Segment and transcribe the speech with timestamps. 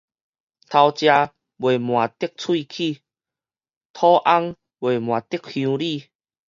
[0.03, 0.19] 偷食袂瞞得
[2.29, 2.31] 喙
[2.65, 3.01] 齒，
[3.93, 6.09] 討翁袂瞞得鄉里